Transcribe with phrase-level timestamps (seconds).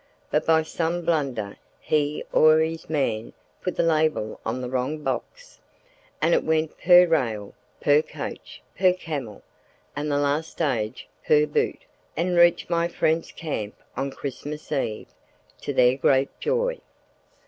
[0.31, 5.59] but by some blunder he or his man put the label on the wrong box,
[6.23, 9.43] and it went per rail, per coach, per camel,
[9.95, 11.85] and the last stage per boot,
[12.17, 15.05] and reached my friends' camp on Christmas Eve,
[15.61, 16.79] to their great joy.